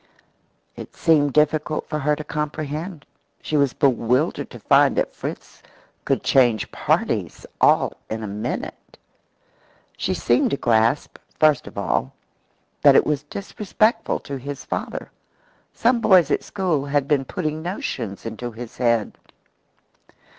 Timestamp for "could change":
6.05-6.71